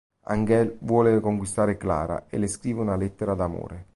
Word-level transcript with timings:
Ángel 0.31 0.77
vuole 0.79 1.19
conquistare 1.19 1.77
Clara 1.77 2.25
e 2.27 2.39
le 2.39 2.47
scrive 2.47 2.79
una 2.79 2.95
lettera 2.95 3.35
d'amore. 3.35 3.85